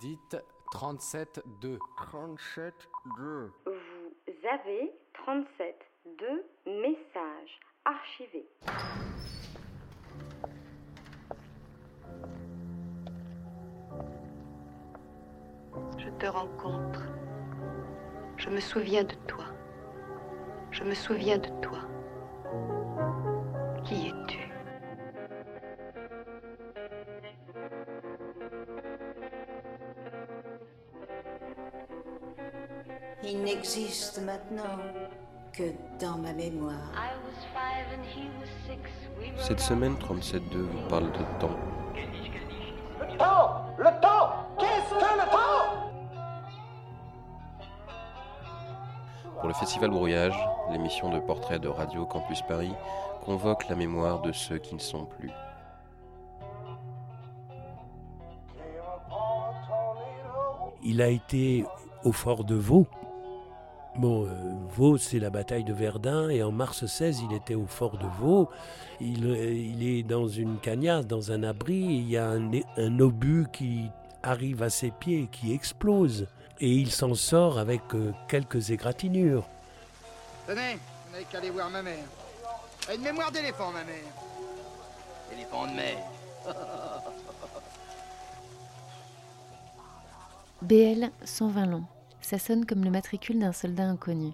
[0.00, 0.36] Dites
[0.72, 1.78] 37-2.
[2.12, 2.72] 37-2.
[3.66, 5.76] Vous avez 37
[6.18, 8.48] deux messages archivés.
[15.98, 17.02] Je te rencontre.
[18.36, 19.46] Je me souviens de toi.
[20.70, 21.87] Je me souviens de toi.
[33.24, 34.78] Il n'existe maintenant
[35.52, 36.92] que dans ma mémoire.
[39.36, 41.56] Cette semaine 37.2 vous parle de temps.
[43.00, 45.90] Le temps Le temps Qu'est-ce que le temps?
[49.40, 50.38] Pour le Festival Brouillage,
[50.70, 52.74] l'émission de portrait de Radio Campus Paris
[53.24, 55.30] convoque la mémoire de ceux qui ne sont plus.
[60.84, 61.64] Il a été
[62.04, 62.86] au fort de Vaux.
[63.96, 64.30] Bon, euh,
[64.76, 68.06] Vaux, c'est la bataille de Verdun, et en mars 16, il était au fort de
[68.20, 68.48] Vaux.
[69.00, 72.50] Il, euh, il est dans une cagnasse, dans un abri, et il y a un,
[72.76, 73.90] un, obus qui
[74.22, 76.26] arrive à ses pieds, qui explose,
[76.60, 79.48] et il s'en sort avec euh, quelques égratignures.
[80.46, 82.04] Tenez, vous n'avez qu'à aller voir ma mère.
[82.86, 83.96] Elle a une mémoire d'éléphant, ma mère.
[85.32, 85.98] Éléphant de mer.
[90.62, 91.84] BL 120 longs.
[92.28, 94.32] Ça sonne comme le matricule d'un soldat inconnu.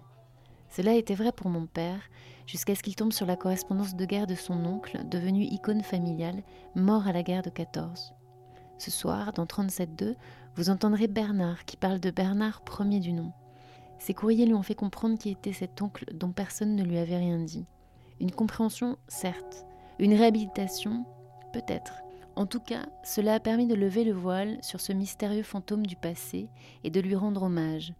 [0.68, 2.00] Cela était vrai pour mon père,
[2.44, 6.42] jusqu'à ce qu'il tombe sur la correspondance de guerre de son oncle, devenu icône familiale,
[6.74, 8.12] mort à la guerre de 14.
[8.78, 10.16] Ce soir, dans 37.2,
[10.56, 13.30] vous entendrez Bernard qui parle de Bernard premier du nom.
[14.00, 17.18] Ses courriers lui ont fait comprendre qui était cet oncle dont personne ne lui avait
[17.18, 17.64] rien dit.
[18.18, 19.66] Une compréhension, certes.
[20.00, 21.04] Une réhabilitation,
[21.52, 21.92] peut-être.
[22.36, 25.94] En tout cas, cela a permis de lever le voile sur ce mystérieux fantôme du
[25.94, 26.48] passé
[26.82, 27.94] et de lui rendre hommage.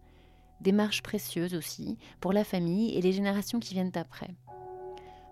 [0.59, 4.35] Démarche précieuse aussi pour la famille et les générations qui viennent après.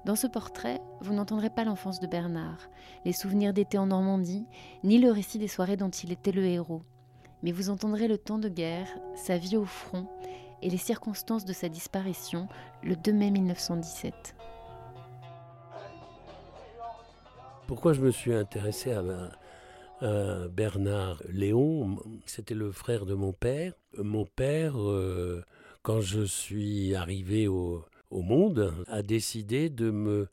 [0.06, 2.70] Dans ce portrait, vous n'entendrez pas l'enfance de Bernard,
[3.06, 4.46] les souvenirs d'été en Normandie,
[4.84, 6.84] ni le récit des soirées dont il était le héros.
[7.42, 10.08] Mais vous entendrez le temps de guerre, sa vie au front
[10.62, 12.48] et les circonstances de sa disparition
[12.84, 14.36] le 2 mai 1917.
[17.74, 21.98] Pourquoi je me suis intéressé à, Bernard Léon
[22.28, 23.74] C'était le frère de mon père.
[23.98, 25.44] Mon père, euh,
[25.82, 30.28] quand je suis arrivé au, au, monde, a décidé de me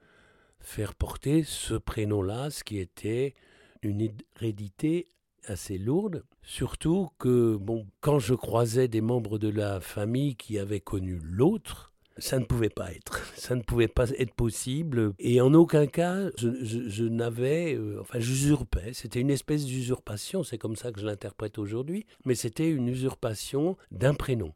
[0.58, 3.32] faire porter ce prénom-là, ce qui était
[3.80, 5.08] une hérédité
[5.46, 6.24] assez lourde.
[6.42, 11.89] Surtout que, bon, quand je croisais des membres de la famille qui avaient connu l'autre,
[12.20, 13.20] ça ne pouvait pas être.
[13.36, 15.12] Ça ne pouvait pas être possible.
[15.18, 17.74] Et en aucun cas, je, n'avais.
[17.74, 18.92] Euh, enfin, j'usurpais.
[18.92, 20.44] C'était une espèce d'usurpation.
[20.44, 22.06] C'est comme ça que je l'interprète aujourd'hui.
[22.24, 24.52] Mais c'était une usurpation d'un prénom.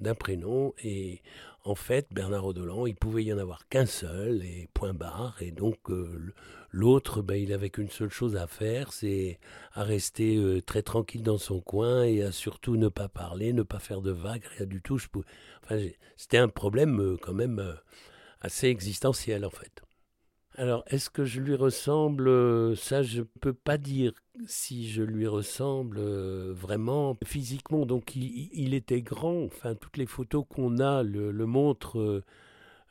[0.00, 0.74] D'un prénom.
[0.82, 1.22] Et
[1.64, 5.36] en fait, Bernard Odolan, il pouvait y en avoir qu'un seul, et point barre.
[5.40, 6.32] Et donc, euh,
[6.70, 9.38] l'autre, ben, il avait qu'une seule chose à faire c'est
[9.72, 13.62] à rester euh, très tranquille dans son coin et à surtout ne pas parler, ne
[13.62, 14.98] pas faire de vagues, rien du tout.
[14.98, 15.26] Je pouvais...
[15.64, 15.78] enfin,
[16.16, 17.76] c'était un problème euh, quand même
[18.40, 19.82] assez existentiel, en fait.
[20.58, 24.12] Alors, est-ce que je lui ressemble Ça, je peux pas dire
[24.44, 27.86] si je lui ressemble euh, vraiment physiquement.
[27.86, 29.44] Donc, il, était grand.
[29.44, 32.24] Enfin, toutes les photos qu'on a le, montrent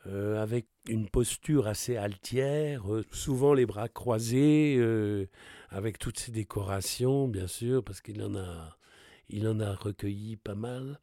[0.06, 5.26] euh, avec une posture assez altière, euh, souvent les bras croisés, euh,
[5.68, 8.78] avec toutes ces décorations, bien sûr, parce qu'il en a,
[9.28, 10.98] il en a recueilli pas mal.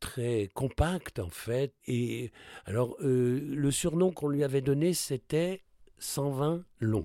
[0.00, 1.74] Très compact en fait.
[1.86, 2.30] Et
[2.64, 5.62] alors euh, le surnom qu'on lui avait donné c'était
[5.98, 7.04] 120 long.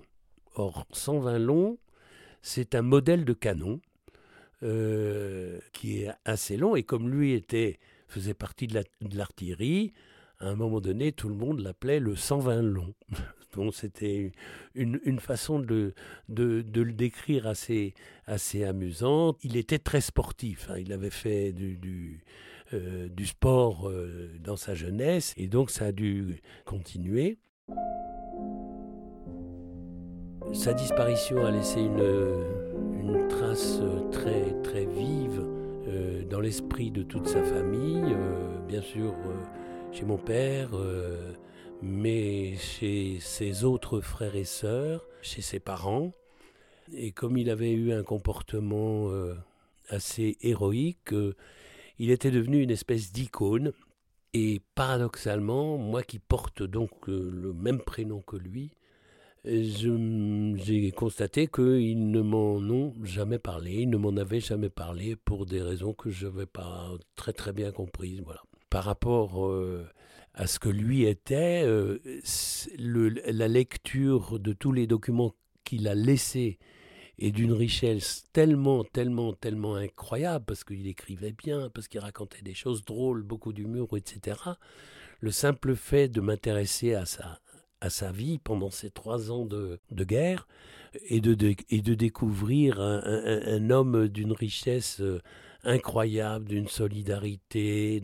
[0.56, 1.78] Or 120 long,
[2.42, 3.82] c'est un modèle de canon
[4.64, 8.82] euh, qui est assez long et comme lui était faisait partie de
[9.14, 9.92] l'artillerie,
[10.40, 12.94] à un moment donné, tout le monde l'appelait le 120 long.
[13.72, 14.32] C'était
[14.74, 15.94] une, une, façon de,
[16.30, 17.94] de, le décrire assez,
[18.26, 19.38] assez amusante.
[19.44, 20.70] Il était très sportif.
[20.70, 20.76] Hein.
[20.80, 22.24] Il avait fait du, du,
[22.74, 27.38] euh, sport euh, dans sa jeunesse et donc ça a dû continuer.
[30.54, 32.04] Sa disparition a laissé une,
[33.00, 33.82] une trace
[34.12, 35.42] très, très vive
[35.88, 38.04] euh, dans l'esprit de toute sa famille.
[38.04, 40.70] Euh, bien sûr, euh, chez mon père,
[41.86, 46.12] mais chez ses autres frères et sœurs, chez ses parents.
[46.94, 49.10] Et comme il avait eu un comportement
[49.90, 51.14] assez héroïque,
[52.00, 53.72] il était devenu une espèce d'icône.
[54.34, 58.72] Et paradoxalement, moi qui porte donc le même prénom que lui,
[59.46, 65.46] j'ai constaté qu'ils ne m'en ont jamais parlé, ils ne m'en avaient jamais parlé pour
[65.46, 68.22] des raisons que je n'avais pas très très bien comprises.
[68.26, 68.42] Voilà.
[68.70, 69.86] Par rapport euh,
[70.36, 72.00] à ce que lui était, euh,
[72.78, 75.34] la lecture de tous les documents
[75.64, 76.60] qu'il a laissés
[77.18, 82.54] est d'une richesse tellement, tellement, tellement incroyable, parce qu'il écrivait bien, parce qu'il racontait des
[82.54, 84.38] choses drôles, beaucoup d'humour, etc.
[85.22, 87.40] Le simple fait de m'intéresser à sa,
[87.80, 90.48] à sa vie pendant ces trois ans de, guerre
[91.08, 95.22] et de, et de découvrir un, homme d'une richesse euh,
[95.66, 98.02] incroyable, d'une solidarité,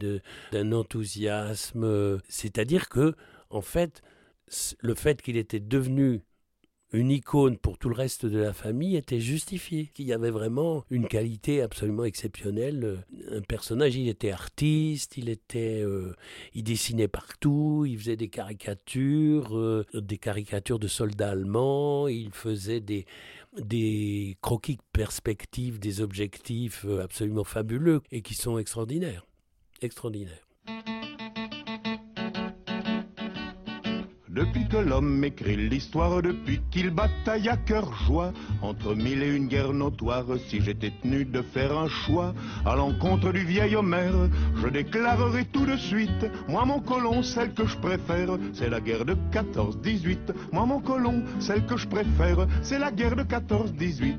[0.51, 2.19] d'un enthousiasme.
[2.27, 3.15] C'est-à-dire que,
[3.49, 4.01] en fait,
[4.79, 6.21] le fait qu'il était devenu
[6.93, 9.91] une icône pour tout le reste de la famille était justifié.
[9.93, 13.05] Qu'il y avait vraiment une qualité absolument exceptionnelle.
[13.31, 16.13] Un personnage, il était artiste, il était, euh,
[16.53, 22.81] il dessinait partout, il faisait des caricatures, euh, des caricatures de soldats allemands, il faisait
[22.81, 23.05] des
[23.59, 29.25] des croquis perspectives, des objectifs euh, absolument fabuleux et qui sont extraordinaires,
[29.81, 30.47] extraordinaires.
[34.31, 38.31] Depuis que l'homme écrit l'histoire, depuis qu'il bataille à cœur joie,
[38.61, 42.33] entre mille et une guerres notoires, si j'étais tenu de faire un choix
[42.65, 47.65] à l'encontre du vieil Homère, je déclarerai tout de suite, moi mon colon, celle que
[47.65, 50.17] je préfère, c'est la guerre de 14-18.
[50.53, 54.15] Moi mon colon, celle que je préfère, c'est la guerre de 14-18.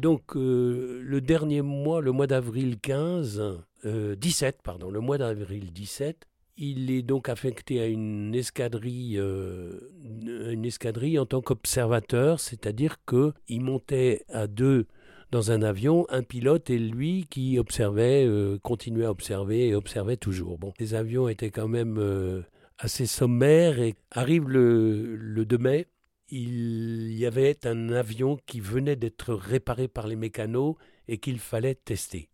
[0.00, 3.42] Donc euh, le dernier mois, le mois d'avril 15,
[3.84, 9.90] 17, euh, pardon, le mois d'avril 17, il est donc affecté à une escadrille, euh,
[10.02, 14.86] une escadrille en tant qu'observateur, c'est-à-dire qu'il montait à deux
[15.30, 20.16] dans un avion, un pilote et lui qui observait, euh, continuait à observer et observait
[20.16, 20.58] toujours.
[20.78, 22.42] Les avions étaient quand même euh,
[22.78, 25.86] assez sommaires et arrive le, le 2 mai,
[26.28, 30.76] il y avait un avion qui venait d'être réparé par les mécanos
[31.08, 32.28] et qu'il fallait tester.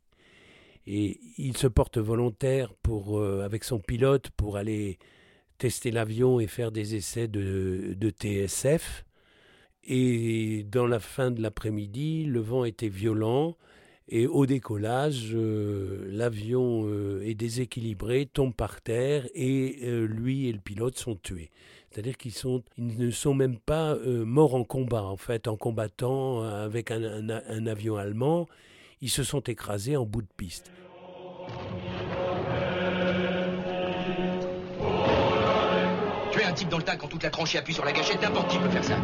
[0.87, 4.99] Et il se porte volontaire pour, euh, avec son pilote pour aller
[5.59, 9.05] tester l'avion et faire des essais de, TSF.
[9.85, 13.57] Et dans la fin de l'après-midi, le vent était violent.
[14.09, 19.79] Et au décollage, euh, l'avion euh, est déséquilibré, tombe par terre et
[20.09, 21.51] lui et le pilote sont tués.
[21.91, 22.33] C'est-à-dire qu'ils
[22.77, 27.97] ils ne sont même pas morts en combat, en fait, en combattant avec un avion
[27.97, 28.49] allemand
[29.01, 30.71] ils se sont écrasés en bout de piste.
[36.31, 38.51] Tuer un type dans le tas quand toute la tranchée appuie sur la gâchette, n'importe
[38.51, 38.97] qui peut faire ça.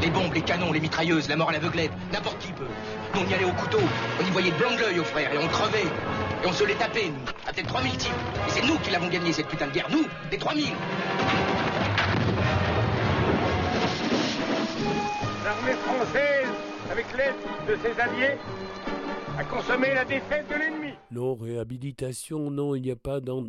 [0.00, 2.68] Les bombes, les canons, les mitrailleuses, la mort à l'aveuglette, n'importe qui peut.
[3.14, 3.80] Nous, on y allait au couteau,
[4.20, 5.86] on y voyait de blanc de l'œil aux frères, et on crevait.
[6.44, 7.48] Et on se les tapait, nous.
[7.48, 8.12] À peut-être 3000 types.
[8.46, 9.88] Et c'est nous qui l'avons gagné, cette putain de guerre.
[9.90, 10.68] Nous, des 3000.
[15.44, 16.48] L'armée française,
[16.92, 17.34] avec l'aide
[17.66, 18.38] de ses alliés,
[19.38, 20.94] à consommer la défaite de l'ennemi.
[21.12, 23.44] Non, réhabilitation, non, il n'y a pas dans,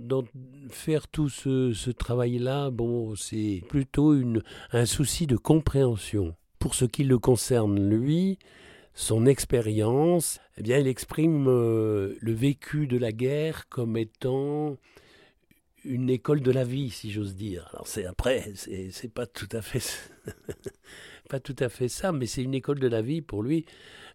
[0.69, 2.69] faire tout ce, travail-là.
[2.69, 4.13] Bon, c'est plutôt
[4.71, 6.35] un souci de compréhension.
[6.59, 8.37] Pour ce qui le concerne, lui,
[8.93, 14.77] son expérience, eh bien, il exprime euh, le vécu de la guerre comme étant
[15.83, 17.67] une école de la vie, si j'ose dire.
[17.73, 19.81] Alors c'est après, c'est pas tout à fait,
[21.29, 23.65] pas tout à fait ça, mais c'est une école de la vie pour lui.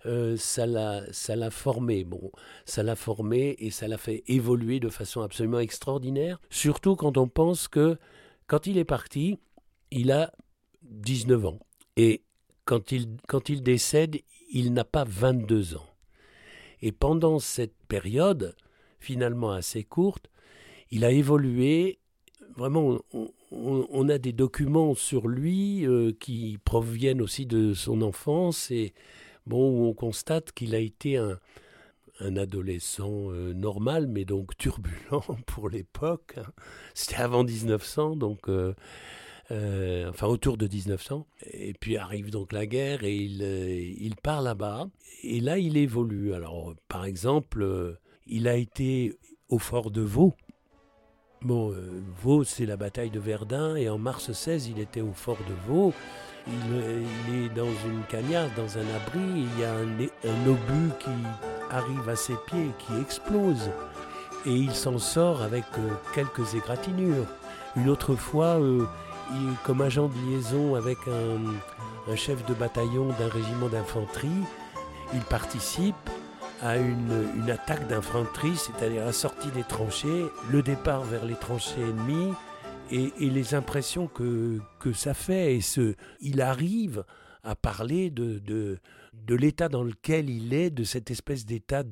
[0.06, 2.04] Euh, ça l'a formé.
[2.04, 2.30] Bon,
[2.64, 6.40] ça l'a formé et ça l'a fait évoluer de façon absolument extraordinaire.
[6.50, 7.96] Surtout quand on pense que
[8.46, 9.38] quand il est parti,
[9.90, 10.32] il a
[10.82, 11.58] 19 ans.
[11.96, 12.22] Et
[12.64, 14.18] quand il, quand il décède,
[14.50, 15.86] il n'a pas 22 ans.
[16.82, 18.54] Et pendant cette période,
[19.00, 20.28] finalement assez courte,
[20.90, 21.98] il a évolué.
[22.56, 23.00] Vraiment,
[23.50, 28.94] on, a des documents sur lui euh, qui proviennent aussi de son enfance et
[29.46, 31.38] bon, où on constate qu'il a été un,
[32.36, 36.34] adolescent euh, normal, mais donc turbulent pour l'époque.
[36.36, 36.52] Hein.
[36.94, 38.74] C'était avant 1900, donc euh,
[39.50, 41.26] euh, enfin autour de 1900.
[41.52, 44.88] Et puis arrive donc la guerre et il, il part là-bas.
[45.22, 46.34] Et là, il évolue.
[46.34, 50.34] Alors, par exemple, il a été au fort de Vaux.
[51.42, 51.74] Bon,
[52.22, 55.54] Vaux, c'est la bataille de Verdun, et en mars 16, il était au fort de
[55.66, 55.92] Vaux.
[56.46, 57.53] Il, est dans
[57.86, 61.10] une cagnasse, dans un abri, il y a un, obus qui
[61.70, 63.70] arrive à ses pieds, qui explose.
[64.46, 67.26] Et il s'en sort avec euh, quelques égratignures.
[67.76, 68.86] Une autre fois, euh,
[69.64, 74.28] comme agent de liaison avec un, chef de bataillon d'un régiment d'infanterie,
[75.14, 75.94] il participe
[76.62, 82.32] à une, attaque d'infanterie, c'est-à-dire la sortie des tranchées, le départ vers les tranchées ennemies,
[82.90, 84.60] et, les impressions que,
[84.92, 85.56] ça fait.
[85.56, 85.60] Et
[86.20, 87.04] il arrive
[87.44, 88.78] à parler de, de,
[89.26, 91.82] de l'état dans lequel il est, de cette espèce d'état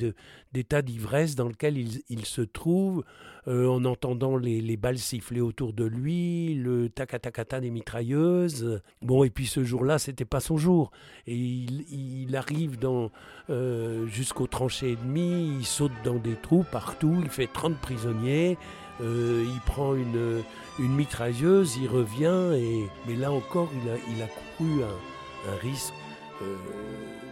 [0.82, 3.04] d'ivresse dans lequel il, il se trouve,
[3.48, 8.80] euh, en entendant les, les, balles siffler autour de lui, le tacatakata des mitrailleuses.
[9.02, 10.90] Bon, et puis ce jour-là, c'était pas son jour.
[11.26, 11.84] Et il,
[12.24, 13.10] il arrive dans,
[13.50, 18.56] euh, jusqu'aux tranchées ennemies, il saute dans des trous partout, il fait 30 prisonniers.
[19.00, 20.42] Euh, il prend une,
[20.78, 25.11] une mitrailleuse, il revient, et, mais là encore, il a, il a couru un,
[25.48, 25.94] un risque
[26.42, 26.56] euh,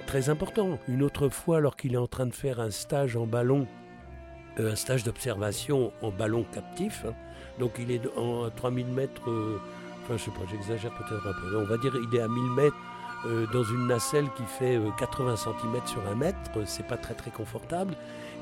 [0.06, 0.78] très important.
[0.88, 3.66] Une autre fois, alors qu'il est en train de faire un stage en ballon,
[4.58, 7.14] euh, un stage d'observation en ballon captif, hein,
[7.58, 9.58] donc il est en, à 3000 mètres, euh,
[10.02, 12.42] enfin je sais pas, j'exagère peut-être un peu, on va dire il est à 1000
[12.52, 12.76] mètres
[13.52, 17.94] dans une nacelle qui fait 80 cm sur un mètre, c'est pas très très confortable,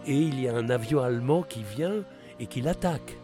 [0.06, 2.04] et il y a un avion allemand qui vient
[2.38, 3.18] et qui l'attaque.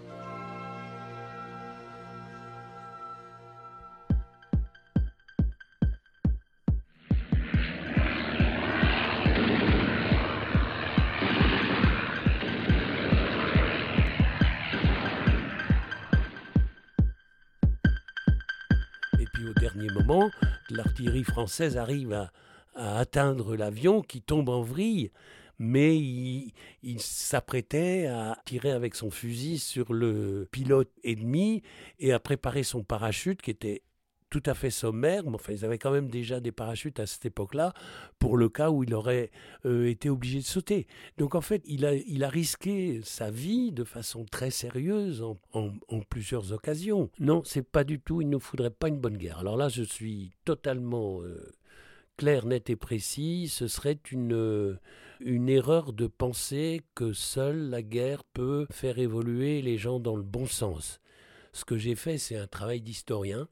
[20.71, 22.31] L'artillerie française arrive à,
[22.77, 25.13] atteindre l'avion qui tombe en vrille,
[25.61, 26.53] mais il,
[26.99, 31.63] s'apprêtait à tirer avec son fusil sur le pilote ennemi
[32.01, 33.83] et à préparer son parachute qui était
[34.31, 37.25] tout à fait sommaire, mais enfin ils avaient quand même déjà des parachutes à cette
[37.27, 37.73] époque-là,
[38.19, 39.31] pour le cas où il aurait
[39.65, 40.87] euh, été obligé de sauter.
[41.19, 45.39] Donc en fait, il a, il a risqué sa vie de façon très sérieuse en,
[45.53, 47.11] en, plusieurs occasions.
[47.21, 49.39] Non, c'est pas du tout, il ne faudrait pas une bonne guerre.
[49.39, 51.53] Alors là, je suis totalement euh,
[52.17, 54.79] clair, net et précis, ce serait une, euh,
[55.21, 60.23] une erreur de penser que seule la guerre peut faire évoluer les gens dans le
[60.23, 61.01] bon sens.
[61.53, 63.49] Ce que j'ai fait, c'est un travail d'historien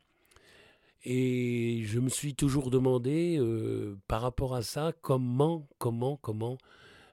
[1.05, 6.59] et je me suis toujours demandé, euh, par rapport à ça, comment, comment, comment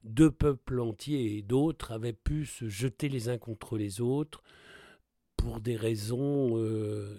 [0.03, 4.43] deux peuples entiers et d'autres avaient pu se jeter les uns contre les autres
[5.37, 7.17] pour des raisons euh,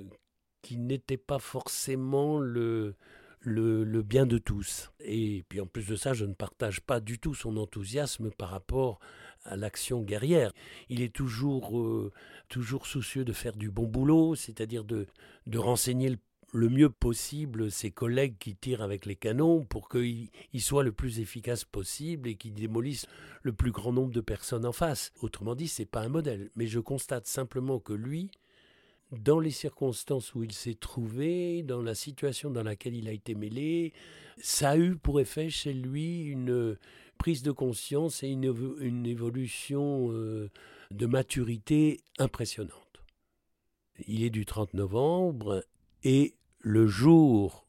[0.62, 2.95] qui n'étaient pas forcément le,
[3.41, 4.93] le, bien de tous.
[5.00, 8.50] Et puis en plus de ça, je ne partage pas du tout son enthousiasme par
[8.50, 9.00] rapport
[9.45, 10.53] à l'action guerrière.
[10.89, 12.12] Il est toujours, euh,
[12.49, 15.07] toujours soucieux de faire du bon boulot, c'est-à-dire de,
[15.47, 16.19] de renseigner le
[16.52, 21.21] le mieux possible ses collègues qui tirent avec les canons pour qu'ils soient le plus
[21.21, 23.07] efficaces possible et qu'ils démolissent
[23.42, 25.12] le plus grand nombre de personnes en face.
[25.21, 26.50] Autrement dit, c'est pas un modèle.
[26.57, 28.30] Mais je constate simplement que lui,
[29.12, 33.35] dans les circonstances où il s'est trouvé, dans la situation dans laquelle il a été
[33.35, 33.92] mêlé,
[34.38, 36.76] ça a eu pour effet chez lui une
[37.19, 40.50] prise de conscience et une, évolution euh,
[40.90, 43.02] de maturité impressionnante.
[44.07, 45.62] Il est du 30 novembre
[46.02, 47.66] et le jour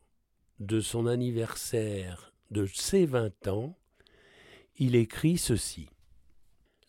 [0.60, 3.78] de son anniversaire de ses vingt ans,
[4.78, 5.90] il écrit ceci.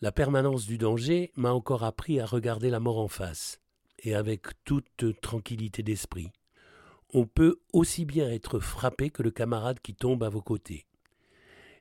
[0.01, 3.61] La permanence du danger m'a encore appris à regarder la mort en face,
[3.99, 6.31] et avec toute tranquillité d'esprit.
[7.13, 10.87] On peut aussi bien être frappé que le camarade qui tombe à vos côtés.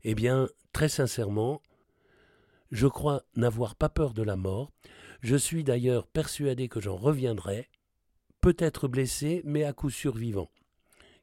[0.05, 1.63] Eh bien, très sincèrement,
[2.71, 4.71] je crois n'avoir pas peur de la mort,
[5.21, 7.69] je suis d'ailleurs persuadé que j'en reviendrai,
[8.43, 10.51] peut-être blessé, mais à coup sûr vivant,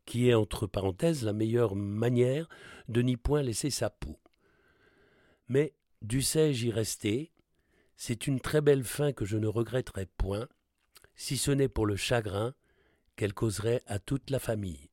[0.05, 2.49] qui est entre parenthèses la meilleure manière
[2.87, 4.19] de n'y point laisser sa peau.
[5.49, 7.31] Mais dussé-je y rester,
[7.97, 10.47] c'est une très belle fin que je ne regretterai point,
[11.15, 12.55] si ce n'est pour le chagrin
[13.17, 14.88] qu'elle causerait à toute la famille.